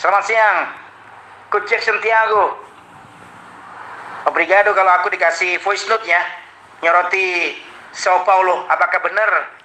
Selamat 0.00 0.24
siang, 0.24 0.58
Coach 1.52 1.68
Jackson 1.68 2.00
Tiago. 2.00 2.56
Obrigado 4.24 4.72
kalau 4.72 4.96
aku 4.96 5.12
dikasih 5.12 5.60
voice 5.60 5.84
note 5.92 6.08
ya, 6.08 6.24
nyoroti 6.80 7.60
Sao 7.92 8.24
Paulo. 8.24 8.64
Apakah 8.72 9.04
benar 9.04 9.60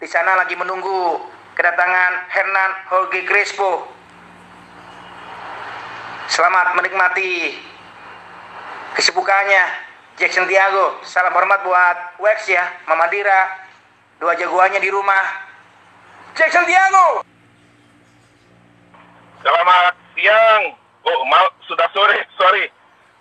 di 0.00 0.08
sana 0.08 0.40
lagi 0.40 0.56
menunggu 0.56 1.20
kedatangan 1.52 2.32
Hernan 2.32 2.70
Jorge 2.88 3.28
Crespo? 3.28 3.84
Selamat 6.32 6.80
menikmati 6.80 7.60
kesibukannya 8.96 9.68
Jackson 10.16 10.48
Tiago. 10.48 10.96
Salam 11.04 11.36
hormat 11.36 11.60
buat 11.60 12.24
Wex 12.24 12.48
ya, 12.48 12.72
Mama 12.88 13.04
Dira, 13.12 13.68
dua 14.16 14.32
jagoannya 14.32 14.80
di 14.80 14.88
rumah. 14.88 15.44
Jackson 16.32 16.64
Tiago. 16.64 17.33
Selamat 19.44 19.92
siang. 20.16 20.72
Oh, 21.04 21.20
mal, 21.28 21.44
sudah 21.68 21.84
sore, 21.92 22.16
sorry. 22.40 22.64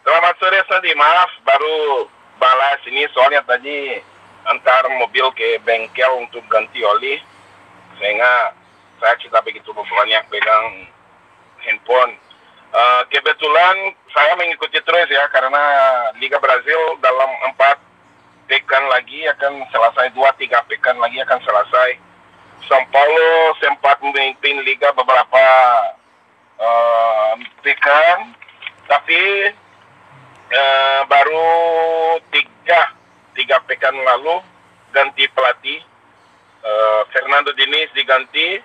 Selamat 0.08 0.40
sore, 0.40 0.55
Sandi. 0.72 0.95
Maaf, 0.95 1.27
baru 1.44 2.08
balas 2.40 2.80
ini 2.88 3.04
soalnya 3.12 3.44
tadi 3.44 4.00
antar 4.48 4.88
mobil 5.04 5.28
ke 5.36 5.59
bengkel 5.67 6.23
untuk 6.23 6.48
ganti 6.48 6.80
oli. 6.80 7.20
Sehingga 8.00 8.55
saya 9.04 9.20
kita 9.20 9.44
begitu 9.44 9.75
banyak 9.75 10.23
pegang 10.31 10.88
handphone. 11.67 12.16
Uh, 12.72 13.03
kebetulan 13.12 13.92
saya 14.16 14.40
mengikuti 14.40 14.80
terus 14.80 15.12
ya 15.12 15.28
karena 15.28 15.59
Liga 16.23 16.40
Brazil 16.40 17.03
dalam 17.03 17.30
empat 17.52 17.84
pekan 18.47 18.88
lagi 18.88 19.28
akan 19.28 19.67
selesai 19.75 20.08
dua 20.16 20.31
tiga 20.40 20.64
pekan 20.72 20.95
lagi 21.03 21.19
akan 21.19 21.44
selesai. 21.44 22.00
São 22.64 22.80
Paulo 22.95 23.59
sempat 23.59 24.00
memimpin 24.00 24.64
Liga 24.64 24.95
beberapa 24.95 25.44
pekan, 27.84 28.31
tapi 28.88 29.52
uh, 30.56 31.02
baru 31.12 31.52
tiga 32.31 32.95
tiga 33.36 33.59
pekan 33.67 33.92
lalu 33.92 34.40
ganti 34.95 35.28
pelatih. 35.36 35.84
Uh, 36.64 37.03
Fernando 37.12 37.52
Diniz 37.59 37.92
diganti 37.92 38.56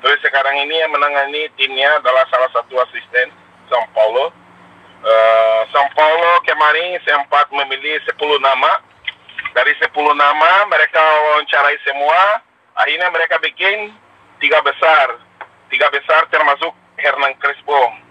terus 0.00 0.16
sekarang 0.24 0.64
ini 0.64 0.80
yang 0.80 0.96
menangani 0.96 1.52
timnya 1.60 2.00
adalah 2.00 2.24
salah 2.32 2.48
satu 2.56 2.72
asisten 2.88 3.28
São 3.68 3.84
Paulo. 3.92 4.32
Uh, 5.04 5.60
São 5.68 5.84
Paulo 5.92 6.40
kemarin 6.48 6.96
sempat 7.04 7.52
memilih 7.52 8.00
10 8.00 8.16
nama. 8.40 8.80
Dari 9.52 9.76
10 9.76 9.92
nama 10.16 10.52
mereka 10.72 11.04
wawancarai 11.04 11.76
semua. 11.84 12.40
Akhirnya 12.80 13.12
mereka 13.12 13.36
bikin 13.44 13.92
tiga 14.40 14.64
besar. 14.64 15.20
Tiga 15.68 15.92
besar 15.92 16.24
termasuk 16.32 16.72
Hernan 16.96 17.36
Crespo. 17.36 18.03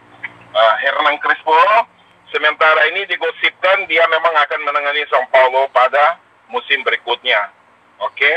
Crespo 1.54 1.86
sementara 2.34 2.82
ini 2.90 3.06
digosipkan 3.06 3.86
dia 3.86 4.02
memang 4.10 4.34
akan 4.34 4.62
menangani 4.66 5.06
São 5.06 5.22
Paulo 5.30 5.70
pada 5.70 6.18
musim 6.50 6.82
berikutnya. 6.82 7.54
Oke, 8.02 8.18
okay? 8.18 8.36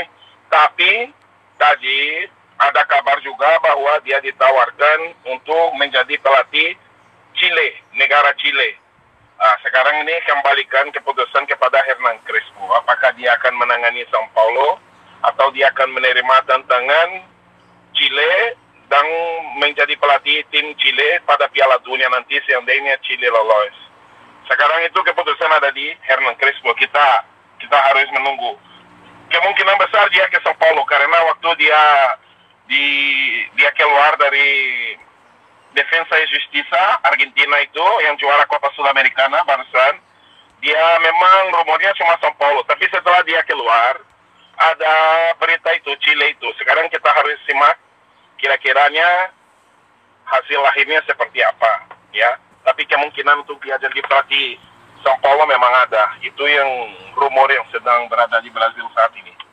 tapi 0.53 1.09
tadi 1.57 2.29
ada 2.61 2.85
kabar 2.85 3.17
juga 3.25 3.57
bahwa 3.65 3.97
dia 4.05 4.21
ditawarkan 4.21 5.17
untuk 5.33 5.73
menjadi 5.81 6.13
pelatih 6.21 6.77
Chile, 7.33 7.81
negara 7.97 8.37
Chile. 8.37 8.77
Uh, 9.37 9.57
sekarang 9.65 10.05
ini 10.05 10.13
kembalikan 10.25 10.89
keputusan 10.93 11.49
kepada 11.49 11.81
Hernan 11.85 12.21
Crespo. 12.25 12.69
Apakah 12.77 13.13
dia 13.17 13.33
akan 13.37 13.53
menangani 13.57 14.05
São 14.13 14.25
Paulo 14.33 14.77
atau 15.25 15.49
dia 15.53 15.73
akan 15.73 15.89
menerima 15.93 16.35
tantangan 16.45 17.09
Chile 17.97 18.57
dan 18.87 19.05
menjadi 19.59 19.93
pelatih 19.99 20.43
tim 20.51 20.71
Chile 20.79 21.19
pada 21.27 21.51
Piala 21.51 21.79
Dunia 21.83 22.07
nanti 22.07 22.39
seandainya 22.47 22.95
Chile 23.03 23.27
lolos. 23.27 23.75
Sekarang 24.47 24.79
itu 24.87 24.95
keputusan 24.95 25.51
ada 25.51 25.71
di 25.75 25.91
Hernan 26.07 26.39
Crespo. 26.39 26.71
Kita 26.79 27.27
kita 27.59 27.77
harus 27.77 28.07
menunggu. 28.15 28.55
Kemungkinan 29.27 29.75
besar 29.75 30.07
dia 30.07 30.23
ke 30.31 30.39
Sao 30.39 30.55
Paulo 30.55 30.87
karena 30.87 31.19
waktu 31.35 31.49
dia 31.59 31.83
di 32.67 32.85
dia 33.59 33.71
keluar 33.75 34.15
dari 34.15 34.95
Defensa 35.75 36.15
e 36.15 36.25
Justiça 36.31 36.99
Argentina 37.03 37.59
itu 37.59 37.85
yang 38.07 38.15
juara 38.15 38.47
Copa 38.47 38.71
Sudamericana 38.71 39.43
barusan 39.43 39.99
dia 40.63 40.83
memang 41.03 41.53
rumornya 41.59 41.91
cuma 41.99 42.15
Sao 42.23 42.31
Paulo 42.39 42.63
tapi 42.67 42.87
setelah 42.87 43.19
dia 43.27 43.43
keluar 43.43 43.99
ada 44.57 44.95
berita 45.37 45.69
itu 45.75 45.91
Chile 46.03 46.33
itu 46.33 46.47
sekarang 46.59 46.87
kita 46.87 47.07
harus 47.07 47.39
simak 47.47 47.75
kira-kiranya 48.37 49.33
hasil 50.25 50.59
lahirnya 50.61 51.01
seperti 51.05 51.41
apa 51.41 51.89
ya. 52.13 52.37
Tapi 52.67 52.83
kemungkinan 52.83 53.47
untuk 53.47 53.63
dia 53.63 53.79
jadi 53.79 53.95
pelatih 54.03 54.59
São 54.99 55.15
Paulo 55.23 55.47
memang 55.47 55.71
ada. 55.87 56.19
Itu 56.19 56.43
yang 56.43 56.67
rumor 57.15 57.47
yang 57.47 57.63
sedang 57.71 58.11
berada 58.11 58.37
di 58.43 58.51
Brazil 58.51 58.85
saat 58.91 59.11
ini 59.15 59.46